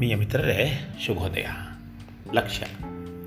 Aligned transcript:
ಆತ್ಮೀಯ 0.00 0.16
ಮಿತ್ರರೇ 0.16 0.88
ಶುಭೋದಯ. 1.06 1.46
ಲಕ್ಷ್ಯ. 2.34 2.66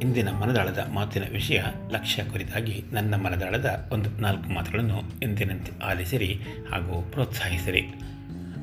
ಇಂದಿನ 0.02 0.30
ಮನದಾಳದ 0.32 0.88
ಮಾತಿನ 0.94 1.24
ವಿಷಯ 1.32 1.64
ಲಕ್ಷ್ಯ 1.92 2.24
ಕುರಿತಾಗಿ 2.24 2.84
ನನ್ನ 2.92 3.16
ಮನದಾಳದ 3.16 3.90
ಒಂದು 3.92 4.10
ನಾಲ್ಕು 4.10 4.50
ಮಾತುಗಳನ್ನು 4.50 5.02
ಎಂದಿನಂತೆ 5.24 5.86
ಆಲಿಸಿರಿ 5.86 6.42
ಹಾಗೂ 6.72 7.02
ಪ್ರೋತ್ಸಾಹಿಸಿರಿ. 7.02 7.82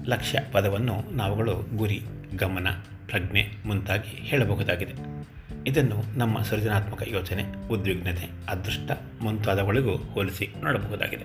ಲಕ್ಷ್ಯ 0.06 0.38
ಪದವನ್ನು 0.52 1.16
ನಾವುಗಳು 1.16 1.76
ಗುರಿ, 1.76 2.02
ಗಮನ, 2.36 2.68
ಪ್ರಜ್ಞೆ 3.06 3.48
ಮುಂತಾಗಿ 3.66 4.16
ಹೇಳಬಹುದಾಗಿದೆ. 4.16 4.92
ಇದನ್ನು 5.66 6.18
ನಮ್ಮ 6.18 6.42
ಸೃಜನಾತ್ಮಕ 6.42 7.02
ಯೋಚನೆ, 7.08 7.68
ಉದ್ವಿಗ್ನತೆ, 7.68 8.30
ಅದೃಷ್ಟ 8.48 8.90
ಮುಂತಾದವುಗಳಿಗೂ 9.20 9.96
ಹೋಲಿಸಿ 9.96 10.54
ನೋಡಬಹುದಾಗಿದೆ. 10.62 11.24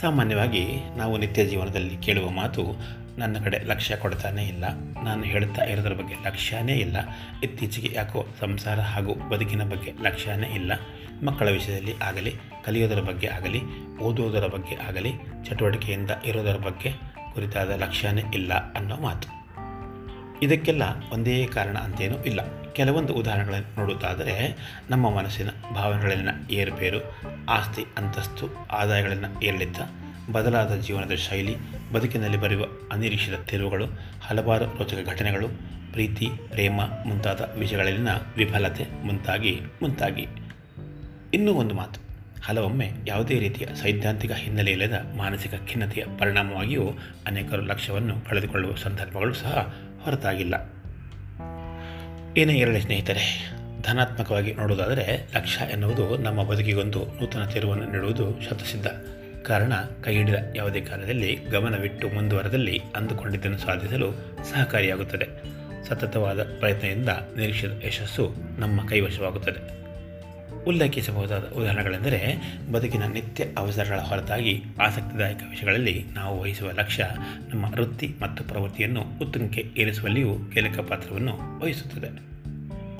ಸಾಮಾನ್ಯವಾಗಿ 0.00 0.66
ನಾವು 0.96 1.18
ನಿತ್ಯ 1.18 1.44
ಜೀವನದಲ್ಲಿ 1.44 1.96
ಕೇಳುವ 1.96 2.30
ಮಾತು 2.30 2.76
ನನ್ನ 3.18 3.44
ಕಡೆ 3.44 3.58
ಲಕ್ಷ್ಯ 3.64 3.96
ಕೊಡ್ತಾನೆ 3.96 4.44
ಇಲ್ಲ. 4.44 4.64
ನಾನು 5.04 5.22
ಹೇಳ್ತಾ 5.22 5.64
ಇರೋದ್ರ 5.64 5.92
ಬಗ್ಗೆ 5.92 6.14
ಲಕ್ಷ್ಯನೇ 6.14 6.72
ಇಲ್ಲ. 6.72 6.96
ಇತ್ತೀಚೆಗೆ 7.42 7.90
ಯಾಕೋ 7.94 8.26
ಸಂಸಾರ 8.40 8.80
ಹಾಗೂ 8.80 9.14
ಬದುಕಿನ 9.14 9.64
ಬಗ್ಗೆ 9.64 9.92
ಲಕ್ಷ್ಯನೇ 10.02 10.46
ಇಲ್ಲ. 10.46 10.72
ಮಕ್ಕಳ 11.24 11.50
ವಿಷಯದಲ್ಲಿ 11.50 11.94
ಆಗಲಿ, 12.02 12.36
ಕಲಿಯೋದರ 12.64 13.00
ಬಗ್ಗೆ 13.00 13.26
ಆಗಲಿ, 13.26 13.88
ಓದುವುದರ 13.98 14.46
ಬಗ್ಗೆ 14.46 14.76
ಆಗಲಿ, 14.76 15.12
ಚಟುವಟಿಕೆಯಿಂದ 15.44 16.10
ಇರೋದರ 16.24 16.56
ಬಗ್ಗೆ 16.56 16.92
ಕುರಿತಾದ 17.34 17.70
ಲಕ್ಷ್ಯನೇ 17.70 18.22
ಇಲ್ಲ 18.34 18.72
ಅನ್ನೋ 18.72 18.96
ಮಾತು. 18.96 19.36
ಇದಕ್ಕೆಲ್ಲ 20.42 20.82
ಒಂದೇ 21.12 21.46
ಕಾರಣ 21.46 21.76
ಅಂತೇನೂ 21.78 22.22
ಇಲ್ಲ. 22.22 22.40
ಕೆಲವೊಂದು 22.72 23.14
ಉದಾಹರಣೆಗಳನ್ನು 23.14 23.80
ನೋಡುವುದಾದರೆ, 23.80 24.56
ನಮ್ಮ 24.90 25.10
ಮನಸ್ಸಿನ 25.10 25.48
ಭಾವನೆಗಳಲ್ಲಿನ 25.74 26.28
ಏರುಪೇರು, 26.50 27.16
ಆಸ್ತಿ, 27.48 27.84
ಅಂತಸ್ತು 27.98 28.68
ಆದಾಯಗಳನ್ನ 28.72 29.24
ಏರಿಳಿತ 29.42 29.80
ಬದಲಾದ 30.32 30.74
ಜೀವನದ 30.74 31.14
ಶೈಲಿ, 31.14 31.56
ಬದುಕಿನಲ್ಲಿ 31.92 32.36
ಬರುವ 32.36 32.64
ಅನಿರೀಕ್ಷಿತ 32.92 33.34
ತಿರುವುಗಳು, 33.34 33.86
ಹಲವಾರು 34.20 34.64
ರೋಚಕ 34.64 34.98
ಘಟನೆಗಳು, 35.06 35.48
ಪ್ರೀತಿ, 35.92 36.28
ಪ್ರೇಮ 36.48 36.80
ಮುಂತಾದ 37.06 37.54
ವಿಷಯಗಳಲ್ಲಿನ 37.58 38.08
ವಿಫಲತೆ 38.36 39.06
ಮುಂತಾಗಿ 39.06 39.60
ಮುಂತಾಗಿ. 39.82 40.26
ಇನ್ನೂ 41.34 41.52
ಒಂದು 41.52 41.74
ಮಾತು. 41.74 42.06
ಹಲವೊಮ್ಮೆ 42.44 42.90
ಯಾವುದೇ 43.06 43.38
ರೀತಿಯ 43.38 43.66
ಸೈದ್ಧಾಂತಿಕ 43.74 44.32
ಹಿನ್ನೆಲೆ 44.32 44.70
ಇಲ್ಲದ 44.70 45.16
ಮಾನಸಿಕ 45.16 45.54
ಖಿನ್ನತೆಯ 45.54 46.04
ಪರಿಣಾಮವಾಗಿಯೂ 46.18 46.90
ಅನೇಕರು 47.26 47.62
ಲಕ್ಷ್ಯವನ್ನು 47.62 48.20
ಕಳೆದುಕೊಳ್ಳುವ 48.20 48.74
ಸಂದರ್ಭಗಳು 48.74 49.34
ಸಹ 49.34 49.74
ಹೊರತಾಗಿಲ್ಲ. 50.02 50.54
ಏನೇ 52.36 52.54
ಇರಲಿ 52.54 52.80
ಸ್ನೇಹಿತರೆ, 52.80 53.52
ಧನಾತ್ಮಕವಾಗಿ 53.82 54.54
ನೋಡುವುದಾದರೆ 54.54 55.28
ಲಕ್ಷ್ಯ 55.36 55.72
ಎನ್ನುವುದು 55.72 56.16
ನಮ್ಮ 56.16 56.42
ಬದುಕಿಗೊಂದು 56.42 57.06
ನೂತನ 57.06 57.44
ತಿರುವನ್ನು 57.44 57.92
ನೀಡುವುದು 57.92 58.40
ಶತಸಿದ್ಧ. 58.44 58.86
ಕಾರಣ 59.46 59.72
ಕೈ 60.02 60.14
ಹಿಡಿದ 60.14 60.34
ಯಾವುದೇ 60.56 60.80
ಕಾಲದಲ್ಲಿ 60.80 61.34
ಗಮನವಿಟ್ಟು 61.34 62.08
ಮುಂದುವರೆದಲ್ಲಿ 62.08 62.80
ಅಂದುಕೊಂಡಿದ್ದನ್ನು 62.96 63.58
ಸಾಧಿಸಲು 63.58 64.12
ಸಹಕಾರಿಯಾಗುತ್ತದೆ. 64.44 65.26
ಸತತವಾದ 65.88 66.42
ಪ್ರಯತ್ನದಿಂದ 66.58 67.08
ನಿರೀಕ್ಷಿತ 67.08 67.84
ಯಶಸ್ಸು 67.84 68.34
ನಮ್ಮ 68.58 68.86
ಕೈವಶವಾಗುತ್ತದೆ. 68.86 69.76
ಉಲ್ಲೇಖಿಸಬಹುದಾದ 70.64 71.52
ಉದಾಹರಣೆಗಳೆಂದರೆ, 71.56 72.36
ಬದುಕಿನ 72.72 73.02
ನಿತ್ಯ 73.04 73.44
ಅವಸರಗಳ 73.58 73.98
ಹೊರತಾಗಿ 73.98 74.62
ಆಸಕ್ತಿದಾಯಕ 74.82 75.38
ವಿಷಯಗಳಲ್ಲಿ 75.50 76.04
ನಾವು 76.14 76.42
ವಹಿಸುವ 76.42 76.70
ಲಕ್ಷ್ಯ 76.70 77.06
ನಮ್ಮ 77.48 77.64
ವೃತ್ತಿ 77.64 78.14
ಮತ್ತು 78.20 78.44
ಪ್ರವೃತ್ತಿಯನ್ನು 78.44 79.00
ಉತ್ತುಂಗಕ್ಕೆ 79.22 79.70
ಏರಿಸುವಲ್ಲಿಯೂ 79.76 80.38
ಕೀಲಕ 80.52 80.80
ಪಾತ್ರವನ್ನು 80.80 81.60
ವಹಿಸುತ್ತದೆ. 81.60 82.35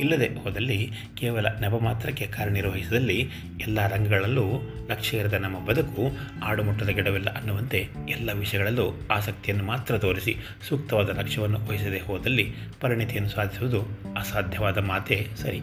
ಇಲ್ಲದೆ 0.01 0.35
ಹೋದಲ್ಲಿ 0.35 0.91
ಕೇವಲ 1.15 1.47
ನೆಪ 1.47 1.83
ಮಾತ್ರಕ್ಕೆ 1.83 2.27
ಕಾರ್ಯನಿರ್ವಹಿಸಿದಲ್ಲಿ 2.27 3.31
ಎಲ್ಲ 3.61 3.87
ರಂಗಗಳಲ್ಲೂ 3.87 4.45
ಲಕ್ಷ್ಯ 4.91 5.17
ಇರದ 5.17 5.35
ನಮ್ಮ 5.35 5.65
ಬದುಕು 5.65 6.03
ಆಡುಮುಟ್ಟದ 6.45 6.89
ಗಿಡವಿಲ್ಲ 6.89 7.35
ಅನ್ನುವಂತೆ 7.35 7.89
ಎಲ್ಲ 8.09 8.33
ವಿಷಯಗಳಲ್ಲೂ 8.33 9.01
ಆಸಕ್ತಿಯನ್ನು 9.11 9.65
ಮಾತ್ರ 9.65 9.99
ತೋರಿಸಿ 9.99 10.37
ಸೂಕ್ತವಾದ 10.69 11.19
ಲಕ್ಷ್ಯವನ್ನು 11.19 11.59
ವಹಿಸದೆ 11.69 11.99
ಹೋದಲ್ಲಿ 11.99 12.55
ಪರಿಣಿತಿಯನ್ನು 12.81 13.31
ಸಾಧಿಸುವುದು 13.31 13.83
ಅಸಾಧ್ಯವಾದ 14.17 14.79
ಮಾತೇ 14.79 15.27
ಸರಿ. 15.37 15.61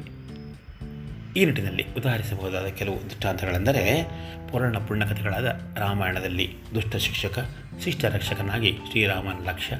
ಈ 1.36 1.46
ನಿಟ್ಟಿನಲ್ಲಿ 1.46 1.86
ಉದಾಹರಿಸಬಹುದಾದ 1.98 2.66
ಕೆಲವು 2.66 3.06
ದೃಷ್ಟಾಂತಗಳೆಂದರೆ 3.06 4.04
ಪುರಾಣ 4.52 4.78
ಪುಣ್ಯಕಥೆಗಳಾದ 4.78 5.60
ರಾಮಾಯಣದಲ್ಲಿ 5.78 6.56
ದುಷ್ಟ 6.76 6.96
ಶಿಕ್ಷಕ, 6.96 7.50
ಶಿಷ್ಟ 7.84 8.06
ರಕ್ಷಕನಾಗಿ 8.06 8.78
ಶ್ರೀರಾಮನ 8.92 9.50
ಲಕ್ಷ್ಯ, 9.50 9.76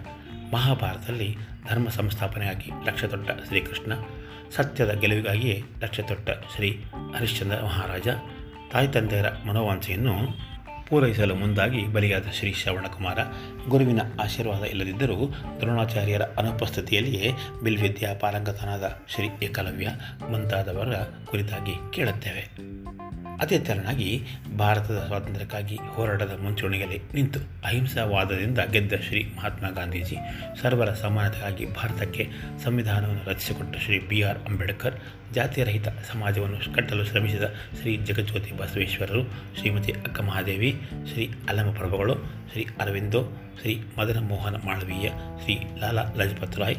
ಮಹಾಭಾರತದಲ್ಲಿ 0.54 1.38
ಧರ್ಮ 1.70 1.90
ಸಂಸ್ಥಾಪನೆಯಾಗಿ 1.90 2.72
ಲಕ್ಷ 2.88 3.06
ದೊಡ್ಡ 3.06 3.30
ಶ್ರೀಕೃಷ್ಣ 3.48 3.94
ಸತ್ಯದ 4.56 4.92
ಗೆಲುವಿಗಾಗಿ 4.92 5.64
ಲಕ್ಷ್ಯ 5.84 6.04
ತೊಟ್ಟ 6.04 6.30
ಶ್ರೀ 6.30 6.86
ಹರಿಶ್ಚಂದ್ರ 7.16 7.56
ಮಹಾರಾಜ, 7.56 8.08
ತಾಯಿ 8.72 8.88
ತಂದೆಯರ 8.88 9.26
ಮನೋವಾಂಸೆಯನ್ನು 9.48 10.14
ಪೂರೈಸಲು 10.88 11.36
ಮುಂದಾಗಿ 11.36 11.94
ಬಲಿಯಾದ 11.94 12.24
ಶ್ರೀ 12.34 12.54
ಶ್ರವಣಕುಮಾರ 12.54 13.20
ಗುರುವಿನ 13.68 14.02
ಆಶೀರ್ವಾದ 14.22 14.64
ಇಲ್ಲದಿದ್ದರೂ 14.64 15.16
ದ್ರೋಣಾಚಾರ್ಯರ 15.62 16.22
ಅನುಪಸ್ಥಿತಿಯಲ್ಲಿಯೇ 16.22 17.32
ಬಿಲ್ವಿದ್ಯಾ 17.64 18.14
ಪಾರಂಗತನಾದ 18.14 19.00
ಶ್ರೀ 19.08 19.30
ಏಕಲವ್ಯ 19.44 19.90
ಮುಂತಾದವರ 20.30 20.96
ಕುರಿತಾಗಿ 21.26 21.94
ಕೇಳುತ್ತೇವೆ. 21.94 22.44
ಅದೇ 23.40 23.60
ತೆರನಾಗಿ 23.60 24.22
ಭಾರತದ 24.58 25.04
ಸ್ವಾತಂತ್ರ್ಯಕ್ಕಾಗಿ 25.08 25.76
ಹೋರಾಟದ 25.76 26.40
ಮುಂಚೂಣಿಯಲ್ಲಿ 26.44 27.00
ನಿಂತು 27.14 27.40
ಅಹಿಂಸಾವಾದದಿಂದ 27.66 28.60
ಗೆದ್ದ 28.72 28.94
ಶ್ರೀ 28.94 29.24
ಮಹಾತ್ಮ 29.38 29.70
ಗಾಂಧೀಜಿ 29.70 30.18
ಸರ್ವರ 30.62 30.94
ಸಮಾನತೆಗಾಗಿ 30.94 31.66
ಭಾರತಕ್ಕೆ 31.66 32.30
ಸಂವಿಧಾನವನ್ನು 32.64 33.30
ರಚಿಸಿಕೊಟ್ಟ 33.30 33.78
ಶ್ರೀ 33.78 34.00
ಬಿ 34.00 34.22
ಆರ್ 34.22 34.38
ಅಂಬೇಡ್ಕರ್, 34.38 34.96
ಜಾತಿರಹಿತ 35.34 35.88
ಸಮಾಜವನ್ನು 35.88 36.74
ಕಟ್ಟಲು 36.74 37.06
ಶ್ರಮಿಸಿದ 37.06 37.44
ಶ್ರೀ 37.82 37.98
ಜಗಜ್ಯೋತಿ 37.98 38.52
ಬಸವೇಶ್ವರರು, 38.52 39.24
ಶ್ರೀಮತಿ 39.60 39.92
ಅಕ್ಕ 39.92 40.22
ಮಹಾದೇವಿ, 40.22 40.82
ಶ್ರೀ 41.14 41.32
ಅಲಮ 41.50 41.72
ಪ್ರಭುಗಳು, 41.72 42.16
ಶ್ರೀ 42.52 42.68
ಅರವಿಂದೋ, 42.80 43.24
ಶ್ರೀ 43.62 43.82
ಮದನ 44.00 44.20
ಮೋಹನ 44.20 44.56
ಮಾಳವೀಯ, 44.56 45.10
ಶ್ರೀ 45.44 45.56
ಲಾಲಾ 45.80 46.04
ಲಜಪತ್ 46.18 46.60
ರಾಯ್, 46.60 46.76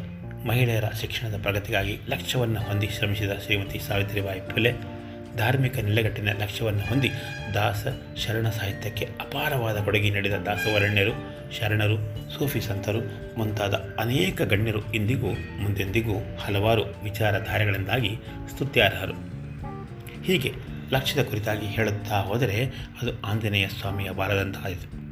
ಮಹಿಳೆಯರ 0.47 0.85
ಶಿಕ್ಷಣದ 1.01 1.43
ಪ್ರಗತಿಗಾಗಿ 1.43 1.99
ಲಕ್ಷ್ಯವನ್ನು 2.09 2.61
ಹೊಂದಿ 2.61 2.89
ಶ್ರಮಿಸಿದ 2.89 3.31
ಶ್ರೀಮತಿ 3.45 3.79
ಸಾವಿತ್ರಿಬಾಯಿ 3.79 4.41
ಫುಲೆ 4.41 4.94
ಧಾರ್ಮಿಕ 5.37 5.78
ನೆಲೆಗಟ್ಟಿನ 5.78 6.28
ಲಕ್ಷ್ಯವನ್ನು 6.33 6.81
ಹೊಂದಿ 6.81 7.11
ದಾಸ 7.55 7.87
ಶರಣ 8.17 8.49
ಸಾಹಿತ್ಯಕ್ಕೆ 8.49 9.05
ಅಪಾರವಾದ 9.21 9.78
ಕೊಡುಗೆ 9.78 10.11
ನೀಡಿದ 10.11 10.33
ದಾಸವರಣ್ಯರು, 10.33 11.12
ಶರಣರು, 11.59 11.97
ಸೂಫಿ 12.39 12.61
ಸಂತರು 12.61 12.99
ಮುಂತಾದ 13.39 13.75
ಅನೇಕ 13.99 14.43
ಗಣ್ಯರು 14.43 14.93
ಇಂದಿಗೂ 14.93 15.31
ಮುಂದೆಂದಿಗೂ 15.33 16.37
ಹಲವಾರು 16.37 16.83
ವಿಚಾರಧಾರೆಗಳಿಂದಾಗಿ 16.83 18.17
ಸ್ತುತ್ಯಾರ್ಹರು. 18.55 19.12
ಹೀಗೆ 20.23 20.55
ಲಕ್ಷ್ಯದ 20.91 21.25
ಕುರಿತಾಗಿ 21.25 21.67
ಹೇಳುತ್ತಾ 21.67 22.21
ಹೋದರೆ 22.21 22.67
ಅದು 23.03 23.23
ಆಂಜನೇಯ 23.23 23.69
ಸ್ವಾಮಿಯ 23.69 24.11
ಬಾರದಂತಾಯಿತು 24.11 25.04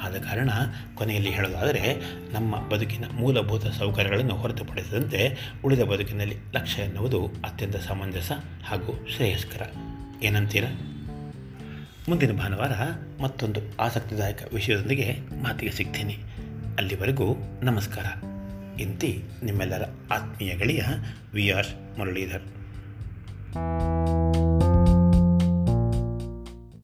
ಆದ 0.00 0.16
ಕಾರಣ 0.16 0.50
ಕೊನೆಯಲ್ಲಿ 0.94 1.30
ಹೇಳೋದಾದರೆ 1.30 1.96
ನಮ್ಮ 2.32 2.68
ಬದುಕಿನ 2.68 3.04
ಮೂಲಭೂತ 3.12 3.66
ಸೌಕರ್ಯಗಳನ್ನು 3.66 4.34
ಹೊರತುಪಡಿಸಿದಂತೆ 4.34 5.52
ಉಳಿದ 5.64 5.80
ಬದುಕಿನಲ್ಲಿ 5.80 6.36
ಲಕ್ಷ್ಯ 6.54 6.82
ಎನ್ನುವುದು 6.82 7.26
ಅತ್ಯಂತ 7.26 7.76
ಸಮಂಜಸ 7.76 8.32
ಹಾಗೂ 8.64 9.06
ಶ್ರೇಯಸ್ಕರ. 9.16 9.66
ಏನಂತೀರ? 10.22 10.64
ಮುಂದಿನ 12.08 12.32
ಭಾನುವಾರ 12.32 12.72
ಮತ್ತೊಂದು 13.22 13.60
ಆಸಕ್ತಿದಾಯಕ 13.78 14.48
ವಿಷಯದೊಂದಿಗೆ 14.54 15.12
ಮಾತಿಗೆ 15.42 15.72
ಸಿಗ್ತೀನಿ. 15.72 16.16
ಅಲ್ಲಿವರೆಗೂ 16.78 17.36
ನಮಸ್ಕಾರ. 17.62 18.06
ಇಂತಿ 18.80 19.22
ನಿಮ್ಮೆಲ್ಲರ 19.42 19.82
ಆತ್ಮೀಯ 20.10 20.54
ಗಳಿಯ 20.54 20.82
ವಿ 21.34 21.50
ಆರ್ 21.50 21.98
ಮುರಳೀಧರ್. 21.98 22.42